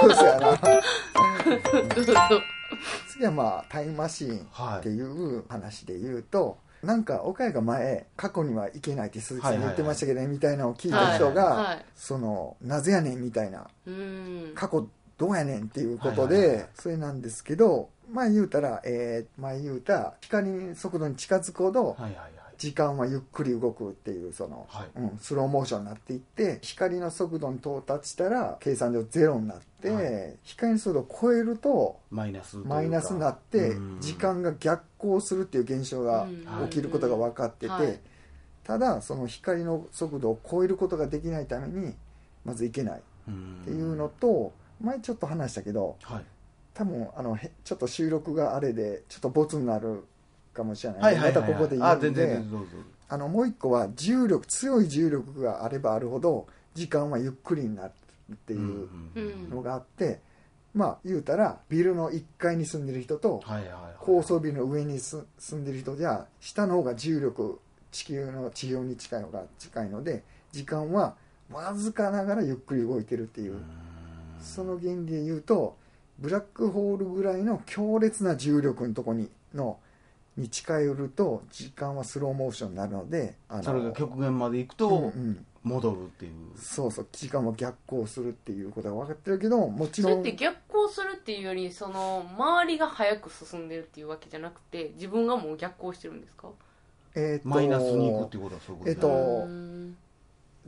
[0.00, 0.56] そうそうやな
[1.94, 2.14] どうぞ
[3.08, 11.84] 次はまあタイムマシーンっていう話で言うと、なんか岡谷が前過去には行けないって鈴木さん言ってましたけどね、みたいなのを聞いた人が、はいはい。
[11.94, 14.52] そのなぜやねんみたいなうん。
[14.54, 14.86] 過去
[15.18, 16.66] どうやねんっていうことで、はいはいはい。
[16.74, 24.88] それなんですけど前言うたら、えー前言うた光速度に近づくほどはいはいはい時間はゆっくり動くっていうその、はい。
[24.94, 30.36] うん、スローモーションになっていって光の速度に到達したら計算上ゼロになって、はい。
[30.42, 34.00] 光の速度を超えるとマイナスマイナスになってうん。
[34.02, 36.68] 時間が逆行するっていう現象がうん。
[36.68, 37.98] 起きることが分かってて、はい。
[38.62, 41.94] ただその光の速度を超えることができないために
[42.44, 44.52] まずいけないっうんていうのと
[44.82, 46.24] 前ちょっと話したけどはい。
[46.74, 50.04] 多分あのへちょっと収録があれでちょっとボツになる
[50.60, 51.02] かもしれない。
[51.02, 52.40] はいはいはいまたここで言うんで。
[53.08, 57.92] あのもう一個は重力強い重力があればあるほど時間はゆっくりになる
[58.32, 60.20] っていううんのがあって、
[60.74, 63.96] まあ言うたらビルの1階に住んでる人とはいはいはい。
[63.98, 70.22] 高層ビルの上にす住んでる人じゃ下の方が重力地球の地表に近いのが近いので
[70.52, 71.16] 時間は
[71.50, 73.62] わずかながらゆっくり動いてるっていううん。
[74.40, 75.76] その原理で言うと
[76.20, 79.78] ブラックホールぐらいの強烈な重力のとこにの
[80.36, 85.46] に近寄ると時間はスローモーションになるのであのそれが極限まで行くうんとうん。
[85.62, 96.48] 戻るっていうそうそう時間は逆行するっていうことが分かってるけどもちろんそれって逆行するっていうよりその周りが早く進んでるっていうわけじゃなくて自分がもう逆行してるんですか？
[97.14, 99.96] えーとマイナスに行くっていうことはそういうことえっとうん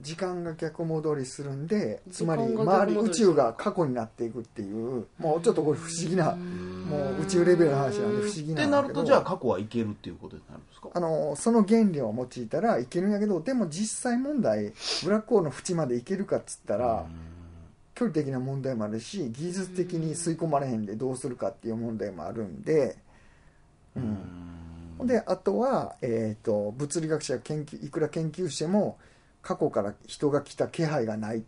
[0.03, 10.91] 時間が逆戻りするんでつまり周り宇宙が過去になっていくっていうもうちょっとこれ不思議なもう宇宙レベルの話なんで不思議ってなるとじゃあ過去はいけるっていうことになるんですか？
[10.92, 14.73] あのその原理を用いたらいけるんやけどでも実際問題
[15.05, 17.06] ブラックホールの縁までいけるかっつったら
[17.95, 22.97] 距離的な問題もあるし技術的に吸い込まれへんでどうするかっていう問題もあるんで、
[23.97, 25.06] ううん。
[25.06, 28.98] であとは、えー、と物理学者が研究いくら研究しても
[29.42, 31.41] 過去から人が来た気配がないっ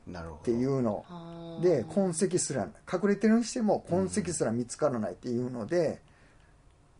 [0.42, 1.04] ていうの。
[1.62, 6.00] で痕跡すら隠れてるにしても痕跡すら見つからないっていうので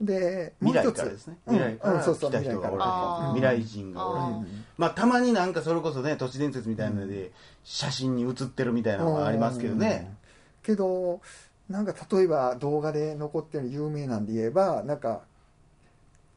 [0.00, 1.38] でもう未来一つからですね。
[1.46, 1.56] うん。
[1.56, 3.28] 未来人がお未来から。
[3.34, 4.46] 未来人がおられてあー。
[4.78, 7.32] まあたまになんかそれこそね都市伝説みたいなので
[7.64, 10.14] 写真に写ってるみたいなのがありますけどね。
[10.62, 11.20] けど
[11.68, 15.22] なんか例えば動画で残ってる有名なんで言えばなんか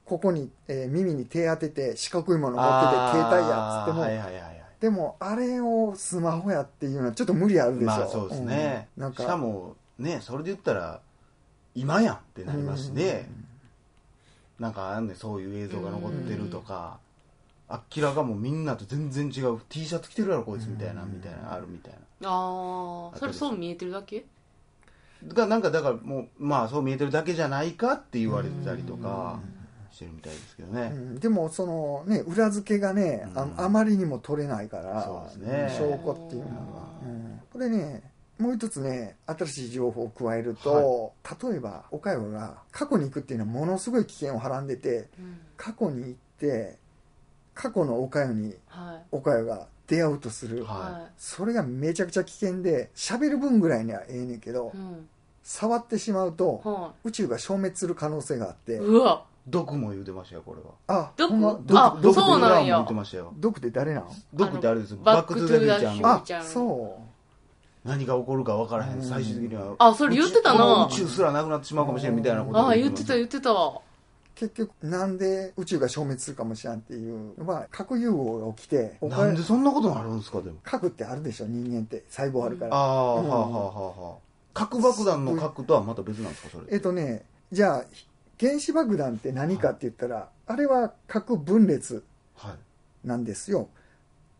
[0.08, 4.64] ここに、えー耳に手当てて四角いもの持ってて携帯やっつっても、はいはいはいはい。
[4.80, 9.04] でもあれをスマホやっていうのはちょっと無理あるでしょ、まあそうですね、うん。
[9.04, 11.02] なんかしかもねそれで言ったら
[11.76, 13.28] 今やんってなりますしね、
[14.60, 17.00] なんかあんねそういう映像が残ってるとか、
[17.70, 19.60] 明らかもうみんなと全然違う。
[19.68, 22.30] T シャツ着てるやろこいつみたいな、みたいなあるみたいな。
[22.30, 24.26] ああそれそう見えてるだけ？
[25.28, 29.40] がなんかだからもうまあそう見えてるだけじゃないかって言われてたりとか
[29.98, 31.20] してるみたいですけどね、うん。
[31.20, 33.54] でもそのね裏付けがね、あうん。
[33.58, 35.76] あまりにも取れないからそうですね。
[35.78, 36.56] 証拠っていうのが、
[37.04, 37.42] うん。
[37.52, 38.04] これね
[38.38, 45.40] もう一つね新しい情報を加えると、例えば岡山が過去に行くっていうのはものすごい危険をはらんでてうん。
[45.58, 46.78] 過去に行って
[47.56, 49.06] 過去の岡山にはい。
[49.12, 55.08] 岡山が出会うとする、ははそれがめちゃくちゃ危険で喋る分ぐらいにはええねんけど、いうん。
[55.42, 58.74] 触ってしまうとは宇宙が消滅する可能性があって。
[58.74, 61.04] いうわ毒も言うてましたよこれは。
[61.06, 61.30] あ毒？
[61.30, 61.60] ほんま？
[61.74, 62.14] あ毒？
[62.14, 62.80] そうなんや。
[62.80, 63.34] 毒も言ってましたよ。
[63.38, 64.08] 毒って誰なん？
[64.34, 67.00] 毒ってあれですよバック・トゥ・ザ・フューチャーのあそ
[67.86, 69.00] 何が起こるか分からへうん。
[69.00, 69.76] ん最終的には。
[69.80, 70.56] あそれ言ってたな。
[70.56, 73.52] 宇宙この宇宙すらなくなってしまうかもしれんみたいなことをああ言ってた言ってた。
[73.52, 73.80] う
[74.36, 77.34] 結局なんで宇宙が消滅するかもしれんっていう。
[77.40, 80.58] のは核融合が起きておなんでそんなことになるんですかでも。
[80.64, 82.04] 核ってあるでしょ人間って。
[82.10, 84.16] 細胞あるから、ああはあはあはあ。
[84.54, 87.86] 核爆弾の核とはまた別なんですかそれえっとねじゃあ
[88.40, 92.04] 原子爆弾って何かって言ったら、あれは核分裂
[92.36, 93.08] はい。
[93.08, 93.70] なんですよ。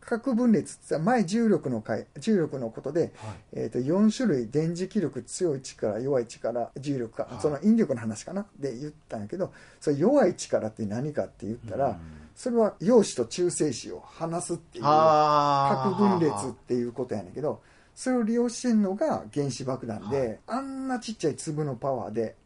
[0.00, 3.10] 核分裂って前重力の回重力のことで、はい。
[3.52, 7.42] えー、と4種類電磁気力強い力弱い力重力か、はい。
[7.42, 8.46] その引力の話かな？
[8.58, 11.96] で言ったんやけどそれ弱い力って何かって言ったら、うん。
[12.34, 17.60] それは陽子と中性子を離すっていうあ核分裂っていうことやねんけど
[17.96, 22.36] それを利用してんのが原子爆弾で、あんなちっちゃい粒のパワーで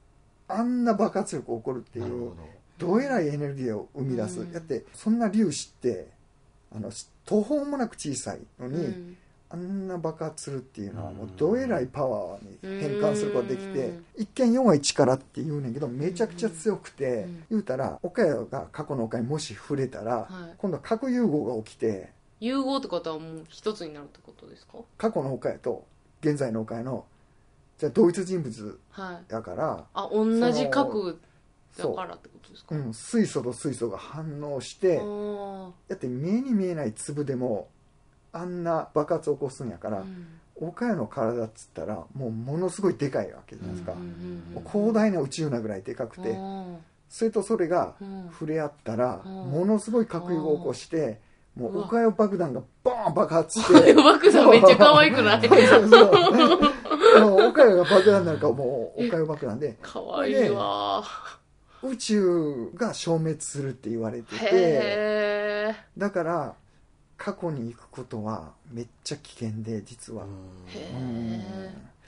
[0.55, 2.33] あんな爆発力起こるっていう
[2.79, 2.93] ど。
[2.95, 4.53] どえらいエネルギーを生み出す、うん。
[4.53, 6.09] だってそんな粒子って
[6.75, 6.91] あの
[7.25, 9.17] 途方もなく小さいのに、うん。
[9.51, 11.37] あんな爆発するっていうのはもううん。
[11.37, 14.05] どえらいパワーに変換することができてうん。
[14.17, 17.45] 一見弱い力って言うねんけどめちゃくちゃ強くてうん。
[17.51, 20.55] 言うたら岡谷が過去の岡谷にもし触れたらはい。
[20.57, 22.11] 今度は核融合が起きて
[22.41, 24.79] 融合ってことはもう一つになるってことですか？
[24.99, 25.85] 過去の岡谷と
[26.23, 27.05] 現在の岡谷の
[27.83, 29.33] じゃあ同一人物はい。
[29.33, 31.15] やから、あ同じ角
[31.77, 32.77] だからってことですか？
[32.77, 32.79] う。
[32.79, 34.99] ん、水素と水素が反応して
[35.89, 37.71] だって目に見えない粒でも
[38.31, 40.41] あんな爆発を起こすんやから、うん。
[40.55, 43.97] 岡谷の体っつったらもうものすごいでかいわけじゃないですか、
[44.71, 46.79] 広大な宇宙なぐらいでかくて、うん。
[47.09, 48.29] それとそれがうん。
[48.31, 49.51] 触れ合ったら、うん。
[49.51, 51.21] ものすごい核融合を起こして、
[51.55, 53.95] もう岡谷爆弾がボーン爆発して。
[53.95, 55.49] 爆弾めっちゃ可愛くない？
[55.49, 57.21] そうそうそう。
[57.21, 59.77] もう岡谷が爆弾になるからもう岡谷爆弾で。
[59.83, 61.05] 可愛いわ。
[61.83, 65.75] 宇宙が消滅するって言われてて。
[65.99, 66.55] だから
[67.19, 70.25] 過去に行くことはめっちゃ危険で実は、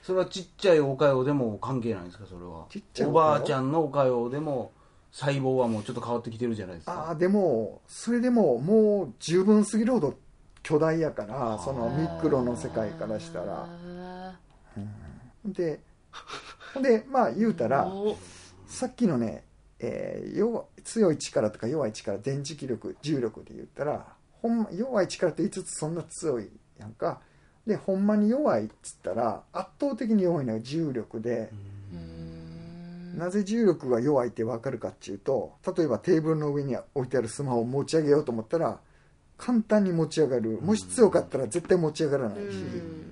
[0.01, 2.25] それはちっちゃいおかよでも関係ないんですか？
[2.25, 2.65] それは。
[2.69, 3.25] ちっちゃいおおかよ。
[3.27, 4.71] ばあちゃんのおかよでも
[5.15, 7.05] 細胞はもうちょっと変わってきてるじゃないですか。
[7.07, 10.15] ああでもそれでももう十分すぎるほど
[10.61, 13.65] 巨大やからそのミクロの世界からしたら。
[15.45, 15.79] で
[16.73, 16.83] ほん。
[16.83, 18.17] でまあ言うたらお。
[18.67, 19.45] さっきのね、
[19.79, 24.05] えー弱強い力とか弱い力電磁気力重力で言ったら
[24.41, 27.21] ほんま弱い力って言いつつそんな強いやんか。
[27.65, 31.74] でほんまに弱いっつったら圧倒的に弱いのは重力で、うん
[33.15, 38.79] なぜ重力が弱いって分かるかっていうと例えばテーブルの上に置いてあるスマホを持ち上げようと思ったら
[39.37, 40.59] 簡単に持ち上がる。
[40.61, 43.11] もし強かったら絶対持ち上がらないし、うん。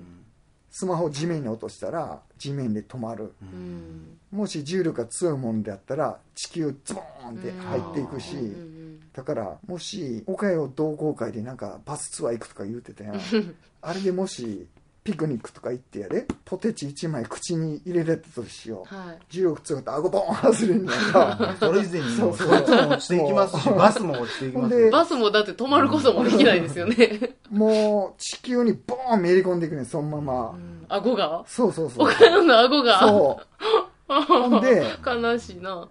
[0.70, 3.34] スマホを地面に落としたら地面で止まる。
[3.42, 4.18] うん。
[4.32, 8.84] もし重力が強いものであったら地球ズボーンって入っていくし、うん
[9.14, 13.20] だからもし岡山同好会でなんかバスツアー行くとか言うてたやん。
[13.82, 14.68] あれでもし
[15.04, 18.96] ピクニックとか行ってやでポテチ1枚口に入れられたとしよう。
[18.96, 19.20] はい。
[19.30, 22.48] 重力強かったら顎ボーン外れんねやんかそれ以前にもうそう。
[22.48, 27.36] そいつも落ちていきますしバスも落ちていきますバスもだって止まることもできないですよね。
[27.52, 30.58] もう地球にボーンめり込んでいくねんそのまま、
[30.88, 31.44] 顎が？
[31.48, 32.08] そうそうそう。
[32.08, 33.00] 岡山の顎が？
[33.00, 34.14] そう。
[34.24, 35.90] ほんで悲しいな。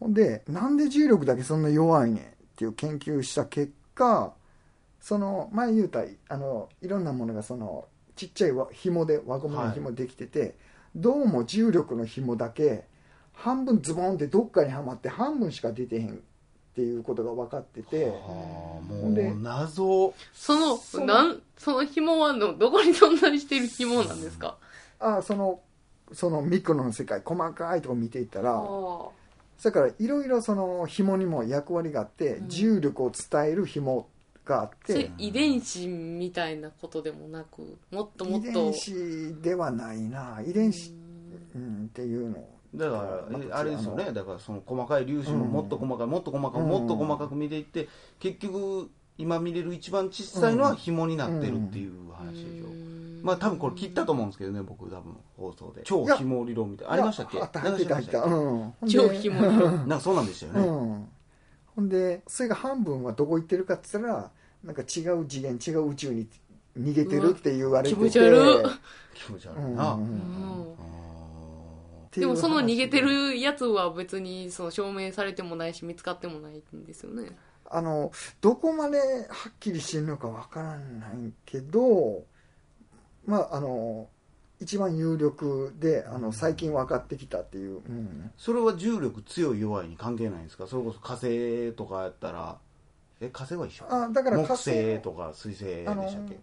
[0.00, 2.26] ほんでなんで重力だけそんな弱いねんっ
[2.56, 4.32] ていう研究した結果
[5.00, 7.86] その前言うたあのいろんなものがその
[8.18, 10.56] ちっちゃいわ紐で輪ゴムの紐できてて、
[10.96, 12.84] どうも重力の紐だけ
[13.32, 16.16] 半分ズボンってどっかにはまって半分しか出てへんっ
[16.74, 20.12] ていうことが分かっててああもう謎。
[20.32, 24.56] そのそのなんその紐はのどこに存在している紐なんですか？
[24.98, 25.60] あその
[26.12, 29.08] そのミクロの世界細かいとこ見ていったらあ
[29.62, 32.48] だからいろいろその紐にも役割があって、うん。
[32.48, 34.08] 重力を伝える紐
[34.48, 35.10] があって。
[35.18, 38.48] 遺伝子みたいなことでもなくもっともっと。
[38.48, 40.40] 遺伝子ではないな。
[40.44, 40.92] 遺伝子、
[41.54, 42.44] うん、っていうの。
[42.74, 44.12] だからえあれですよあね。
[44.12, 52.66] だからその細かい粒子ももっと細かいもっと細かくうんもっと細かく見ていって結局今見れる一番小さいのは紐になってるっていう話でしょ。
[53.22, 55.82] まあ多分これ切ったと思うんですけどね僕多分放送で。
[55.84, 56.88] 超紐理論みたい。
[56.88, 57.40] なありましたっけ？
[57.40, 57.62] あった
[58.86, 59.76] 超紐理論。
[59.88, 61.08] なんかそうなんでしたようね、ん
[61.78, 64.30] ほんでそれが半分はどこ行ってるかって言ったら
[64.64, 66.26] なんか違う次元違う宇宙に
[66.76, 68.00] 逃げてるって言われてて。
[68.00, 68.66] 気持ち悪い。
[69.14, 69.96] 気持ち悪うんいな、
[72.10, 77.30] でもその話逃げてるやつは別にその証明されてもないし見つかってもないんですよね。
[77.70, 78.10] あの
[78.40, 79.04] どこまでは
[79.50, 82.24] っきりしてるのかわからないけど
[83.24, 84.08] まああの
[84.60, 90.66] 一番有力であの最近分かってきたっていう、うん、それは重力強い弱いに関係ないんですか？
[90.66, 92.58] それこそ火星とかやったら。
[93.20, 93.86] え火星は一緒？
[93.88, 94.70] あだから木火星。
[94.70, 96.38] 星とか水星でしたっけ？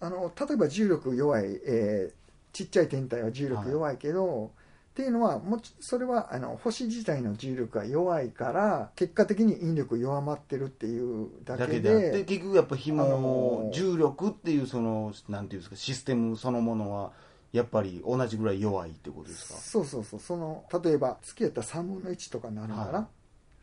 [0.00, 2.20] あの例えば重力弱い、えー
[2.52, 4.50] ちっちゃい天体は重力弱いけど、
[4.90, 17.12] っていうのはもちそれはあの星自体の重力が弱いから結果的に引力弱まってるっていうだけでだけであって結局やっぱ紐、あのー重力っていうそのなんていうんですかシステムそのものは
[17.52, 19.58] やっぱり同じぐらい弱いってことですか？
[19.60, 20.20] そうそうそう。
[20.20, 23.06] その例えば月やったら3分の1とかなるのかな、はい。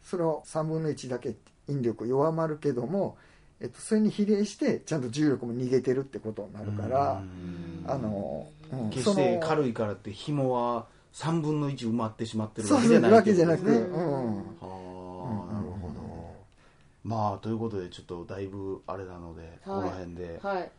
[0.04, 1.36] それを3分の1だけ
[1.68, 3.18] 引力弱まるけども、
[3.60, 7.12] えっと、それに比例してちゃんと重力も逃げてるってことになるから
[7.86, 7.92] うん。
[7.92, 8.90] あの、うん。
[8.90, 14.38] 決して軽いからって紐は3分の1埋まってしまってるわけじゃないわけじゃなくて、ってうん。
[14.38, 16.36] はあなるほど。
[17.04, 20.40] まあということでちょっとだいぶあれなので、この辺で。
[20.44, 20.72] はい。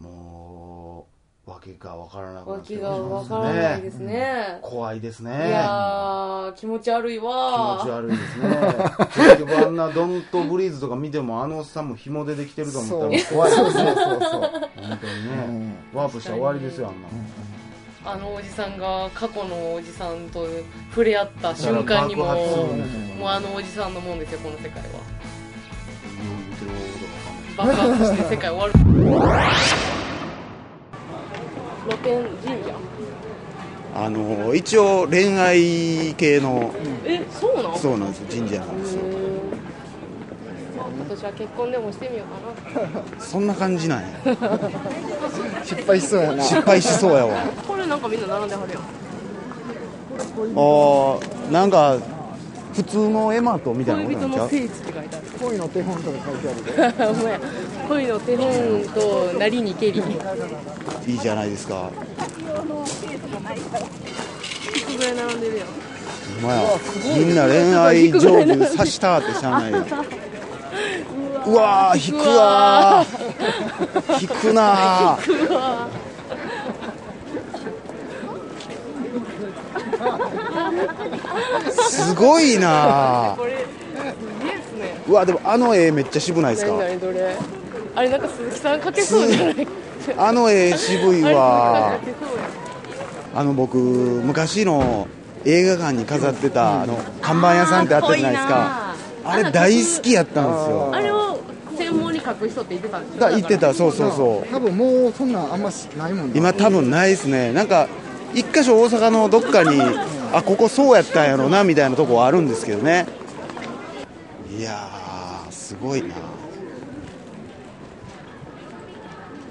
[0.00, 1.06] も
[1.46, 4.58] う訳が分からなくなって脇がわからないですね。
[4.62, 5.48] 怖いですね。
[5.48, 8.48] いやー気持ち悪い気持わち悪いですね。
[9.14, 13.70] 結局あんなドントブリーズとか見てもあのおっさんも紐でできてると思ったら怖いですね。
[13.72, 14.98] そうそうそう本当にね、
[15.48, 17.08] うんワープしたら終わりですよあんな
[18.06, 20.46] あのおじさんが過去のおじさんと
[20.90, 24.88] 触れ合った瞬間にももうあのおじさんのもんですよこの世界は。
[27.56, 28.72] 爆発して世界終わる。
[31.88, 32.74] 露天神社
[33.94, 37.78] あの一応恋愛系のえそうなん？
[37.78, 38.22] そうなんです。
[38.36, 39.02] 神社なんですよ
[41.06, 43.02] 今年は結婚でもしてみようかな。
[43.20, 44.08] そんな感じなんや。
[45.64, 46.42] 失敗しそうやな。
[46.42, 47.36] 失敗しそうやわ。
[47.68, 48.82] これなんかみんな並んではるやん。
[48.82, 51.96] あーなんか
[52.74, 54.44] 普通のエマートみたいなこと恋人なんちゃう？
[54.44, 55.26] の聖地って書いてある。
[55.40, 57.12] 恋の手本とか書いてある
[57.88, 60.02] 恋の手本となりにけり。
[61.06, 61.90] いいじゃないですか。
[64.88, 65.66] 引くぐらい並んでるやん。
[66.42, 66.62] まや。
[67.16, 69.84] みんな恋愛成就さしたってしゃあないや
[71.46, 74.20] うわー引くわー。
[74.22, 75.18] 引くな
[81.88, 83.36] すごいな
[85.08, 87.14] うわでもあの絵めっちゃ渋ないです何か
[87.96, 89.66] あれなんか鈴木さん描けそうじゃない？
[90.18, 91.98] あの絵渋いわ
[93.34, 95.06] あの僕昔の
[95.44, 98.94] 映画館に飾ってたあの看板屋さんってあったじゃないですか。
[99.26, 100.92] あれ大好きやったんですよ
[102.24, 104.52] あれを専門に描く人って言ってたんです言ってたそうそうそう。
[104.52, 107.52] 多分もうそんなんあんましないもんな今多分ないですね。
[107.52, 107.88] なんか
[108.34, 109.80] 一箇所大阪のどっかに
[110.32, 113.06] あここそうやったんやろなみたいなとこはあるんですけどね。
[114.50, 116.14] いやーすごいな。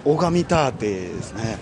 [0.06, 1.58] 拝みターテですね。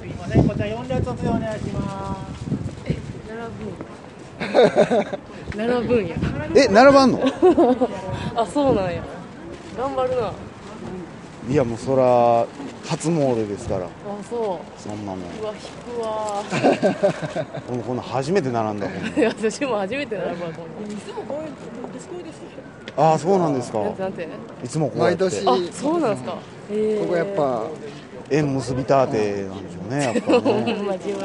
[0.00, 2.38] すいません、こちら4列お願いします。
[3.28, 3.97] 並ぶん
[5.56, 6.16] 並ぶんや。
[6.54, 7.20] え並ばんの？
[8.36, 9.02] あそうなんや。
[9.76, 10.32] 頑張るな。
[11.50, 12.46] いやもうそら
[12.86, 13.86] 初詣ですから。
[13.86, 13.88] あ
[14.28, 15.20] そそんなもん。
[15.20, 16.42] ううわ引くわ。
[17.66, 18.96] このこの初めて並んだもん。
[19.18, 20.68] いや私も初めて並ぶわこん
[22.98, 23.78] ああそうなんですか。
[23.78, 24.28] なんなんて。
[24.64, 25.22] いつもこうやって。
[25.24, 26.32] 毎年あそうなんですか。
[26.32, 27.62] へえここやっぱ
[28.30, 30.74] 縁結びターテなんでしょうねやっぱほんね。
[30.82, 31.18] ま自分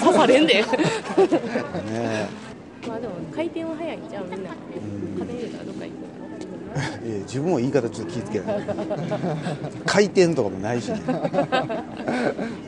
[0.00, 0.54] 刺されんで。
[0.54, 0.64] ね。
[2.86, 4.50] まあでも回転は早いんじゃんみんな。
[4.50, 6.06] 家電入れたらどっか行くの
[6.76, 8.62] ええ自分も言い方ちょっと気ぃつけない
[9.86, 11.00] 回転とかもないしね。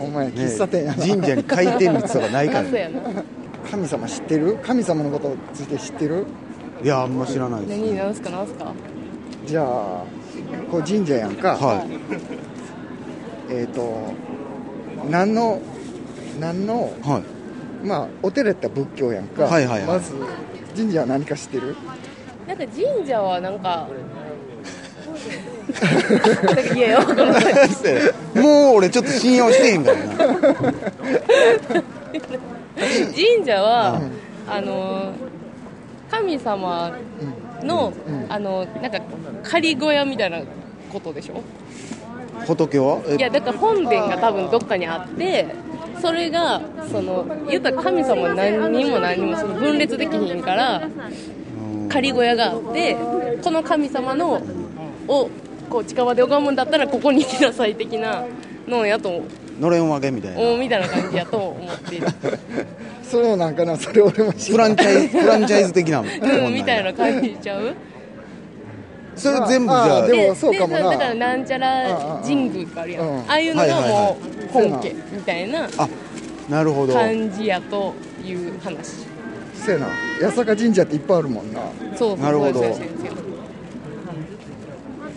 [0.00, 1.07] お前ね喫茶店やな。
[1.07, 2.90] 神社に回転率とかないから、ね、
[3.71, 4.57] 神様知ってる？
[4.62, 6.26] 神様のことについて知ってる？
[6.83, 8.73] いやあんま知らないです何なんすかすか。
[9.47, 10.04] じゃあ
[10.71, 11.85] こう神社やんか、は
[13.50, 14.12] えっ、と
[15.10, 15.60] 何の
[16.40, 17.22] 何のいはい。
[17.86, 19.86] まあお寺やったら仏教やんか、はいはいはい。
[19.86, 20.12] まず
[20.76, 21.76] 神社は何か知ってる？
[22.46, 23.88] なんか神社はなんか
[26.44, 27.00] なんか言えよ。
[28.42, 30.14] もう俺ちょっと信用してへんからな。
[32.78, 34.00] 神社は、
[34.48, 35.12] あの
[36.10, 36.92] 神様
[37.62, 37.92] の、
[38.28, 38.98] あのなんか
[39.42, 40.40] 仮小屋みたいな
[40.92, 41.42] ことでしょ？
[42.47, 43.00] 仏は？
[43.09, 45.47] えいやだから本殿が多分どっかにあって
[46.00, 50.88] それがその言ったら神様何人も何人もその分裂できひんから
[51.88, 52.97] 仮小屋があって
[53.42, 54.40] この神様の
[55.09, 55.30] を
[55.71, 58.25] こう近場で拝むんだったらここに来なさい的な
[58.66, 59.23] のやと
[59.61, 60.40] のれん分けみたいな。
[60.40, 61.97] おみたいな感じやと思って。
[61.97, 62.07] い る
[63.02, 64.68] そうなんかなそれ俺も知フらん。
[64.68, 66.11] ランチャイズフランチャイズ的なもん。
[66.47, 67.75] うんみたいな感じちゃう
[69.18, 70.06] それ全部じゃあ。
[70.06, 70.90] でもそうかもな。
[70.90, 73.06] でだからなんちゃら神宮とかあるやん。
[73.08, 73.18] うん。
[73.20, 75.88] ああいうのがもう本家みたいなあ
[76.48, 76.94] なるほど。
[76.94, 77.94] 感じやと
[78.25, 79.06] いう話。
[79.54, 79.87] せやな。
[80.22, 81.60] 八坂神社っていっぱいあるもんな。
[81.96, 82.64] そうそうなるほど。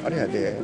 [0.05, 0.59] あれやで。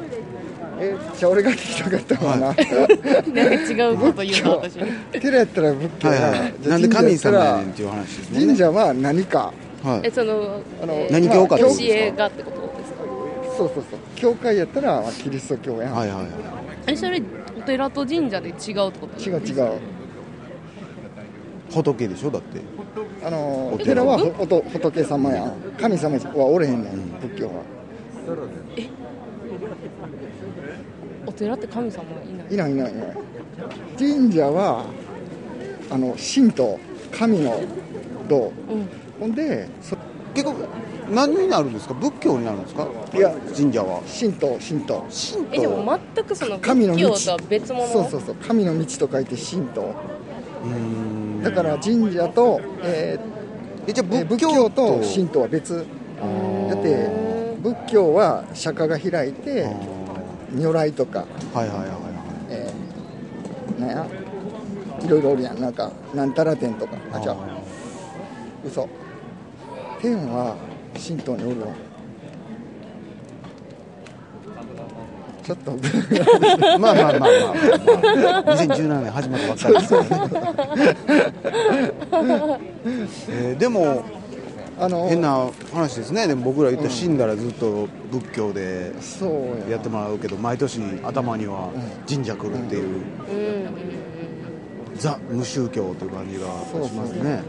[0.80, 4.78] えじゃあ俺が聞きたかったのはな、なんか違うこと言うの私。
[5.20, 8.40] 寺やったら仏教やはなんで神様やねんっていう話ね。
[8.46, 9.52] 神社は何か。
[9.84, 12.57] はいえそのあのえー何教かってこと教えがってこと？
[13.58, 14.00] そうそうそう。
[14.16, 16.28] 教会やったらまあキリスト教やん、はいはいはい
[16.88, 17.22] えそれ
[17.58, 18.56] お寺と神社で違うっ
[18.92, 19.30] てこと？
[19.30, 19.80] 違う違う。
[21.72, 22.32] 仏でしょ？
[22.32, 22.62] だって。
[23.26, 25.54] あのお寺寺はと仏様やん。
[25.80, 27.64] 神様はおれへんねん、仏教は。
[31.26, 32.54] お寺って神様いない？
[32.54, 33.18] いないいないいない。
[33.98, 34.86] 神社は
[35.90, 36.80] あの神道
[37.12, 37.60] 神の
[38.30, 38.54] 道。
[38.70, 38.88] うん。
[39.20, 39.98] ほんでそ
[40.38, 40.68] 結局
[41.10, 41.96] 何になるんですか？
[41.96, 42.88] 仏教になるんですか？
[43.14, 44.02] いや神社は。
[44.20, 45.04] 神道神道。
[45.10, 47.10] 神えでも全くその神の道。
[47.10, 47.88] 仏教とは別物？
[47.88, 48.36] そうそうそう。
[48.36, 49.82] 神の道と書いて神道。
[50.64, 51.44] うーん。
[51.44, 53.20] だから神社と、え
[53.88, 55.86] えじゃ仏教仏教とと神道は別。
[56.70, 57.10] だって
[57.64, 59.72] 仏教は釈迦が開いてあ
[60.54, 62.00] 如来とか、ーはいはいはいはい。
[62.50, 64.08] えー、なんや？
[65.04, 65.60] いろいろおるやん。
[65.62, 66.98] なんかなんたら天とか。
[67.14, 67.36] あじゃあ。
[68.66, 68.90] 嘘
[70.02, 70.56] 天は
[70.96, 71.68] 神道におるよ
[75.44, 75.72] ちょっと。
[76.78, 79.74] まあまあまあまあまあ、まあ、2017年始まったばっかり。
[79.76, 80.04] ですから
[82.28, 82.60] ね、
[83.30, 84.04] えーでも
[84.80, 86.28] あの変な話ですね。
[86.28, 88.92] でも僕ら言ったら死んだらずっと仏教で
[89.68, 89.72] や。
[89.72, 91.70] やってもらうけど毎年頭には
[92.08, 92.92] 神社来るっていう、うん。
[92.92, 93.02] うん。
[94.98, 96.46] ザ無宗教という感じが
[96.86, 97.42] しますね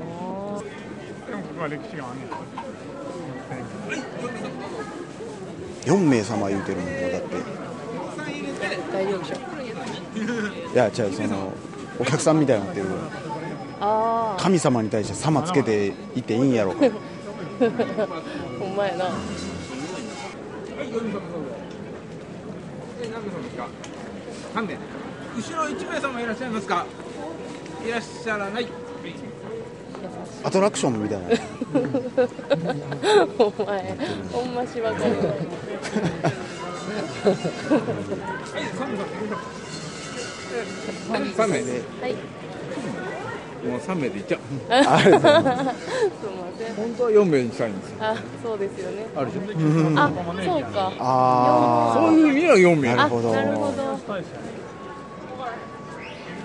[5.84, 7.36] 4名様言うてるもんだって。
[8.92, 9.36] 大丈夫でしょ
[10.72, 11.52] いや違うその
[11.98, 12.86] お客さんみたいになってる。
[13.80, 15.86] ああ神様に対して様つけて
[16.16, 16.72] いっていいんやろ
[18.58, 19.04] ほんまやな。
[24.54, 24.74] 3名
[25.36, 26.84] 後ろ1名様いらっしゃいますか？
[27.86, 28.66] いらっしゃらない
[30.44, 31.26] アトラクションみたいな。
[33.38, 33.82] ほんまや
[34.32, 35.16] ほんましわかるわ
[41.08, 42.14] 3名ではい
[43.66, 44.40] もう3名でいっちゃう。
[44.70, 45.20] あれすいま
[46.56, 49.06] せん本当は4名にしたいんですよあそうですよね。
[49.16, 50.10] あるでしょあ
[50.44, 53.10] そうかあそういう意味では4名あなる。
[53.10, 53.82] ほどなるほど。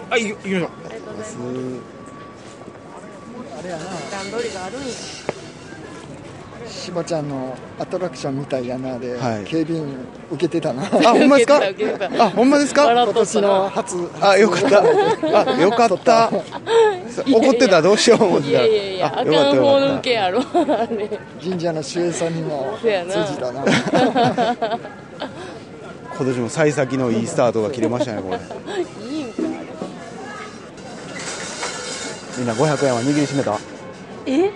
[0.09, 0.69] はい行きましょう。
[0.85, 1.92] ありがとうございます
[3.69, 3.79] 段
[4.31, 4.87] 取りがあるんや。
[6.67, 9.95] しばちゃんのアトラクションみたいやなで、はい警備員
[10.31, 10.83] 受けてたな。
[10.83, 11.61] あほんまですか？
[12.19, 12.85] あほんまですか？
[12.87, 14.81] 笑今年の初あよかった。
[14.81, 16.31] あよかった。
[17.31, 18.49] 怒ってたらどうしよう思ってた。
[18.51, 20.41] いやいやいやあかんよかったよ方かっ抜けやろ。
[21.41, 22.87] 神社の守衛さんにも通
[23.33, 23.63] じたな。
[23.63, 24.79] た
[26.15, 28.39] 今年も幸先のいいスタートが切れましたねこれ
[32.37, 33.59] みんな500円は握りしめた。
[34.25, 34.51] え？